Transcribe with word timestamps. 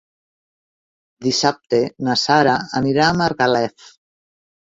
Dissabte 1.25 1.81
na 2.07 2.15
Sara 2.23 2.57
anirà 2.81 3.07
a 3.11 3.19
Margalef. 3.21 3.87